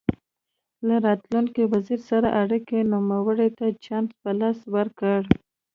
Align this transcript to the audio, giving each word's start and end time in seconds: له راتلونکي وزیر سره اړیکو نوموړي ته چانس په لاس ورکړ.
له 0.87 0.95
راتلونکي 1.05 1.63
وزیر 1.73 1.99
سره 2.09 2.27
اړیکو 2.41 2.77
نوموړي 2.91 3.49
ته 3.57 3.65
چانس 3.85 4.09
په 4.21 4.29
لاس 4.39 4.59
ورکړ. 4.75 5.21